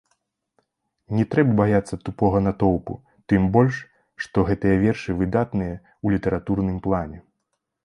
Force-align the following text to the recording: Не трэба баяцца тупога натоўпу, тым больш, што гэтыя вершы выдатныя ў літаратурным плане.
Не 1.17 1.25
трэба 1.35 1.51
баяцца 1.59 1.99
тупога 2.09 2.39
натоўпу, 2.47 2.93
тым 3.35 3.41
больш, 3.59 3.75
што 4.25 4.37
гэтыя 4.49 4.81
вершы 4.87 5.09
выдатныя 5.23 5.75
ў 5.83 6.07
літаратурным 6.17 6.77
плане. 6.89 7.17